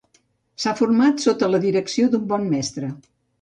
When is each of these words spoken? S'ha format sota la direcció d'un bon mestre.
S'ha 0.63 0.71
format 0.79 1.21
sota 1.25 1.49
la 1.57 1.59
direcció 1.67 2.09
d'un 2.15 2.25
bon 2.33 2.49
mestre. 2.55 2.91